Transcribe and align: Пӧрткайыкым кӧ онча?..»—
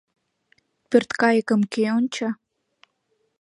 Пӧрткайыкым 0.89 1.61
кӧ 1.73 1.81
онча?..»— 1.97 2.29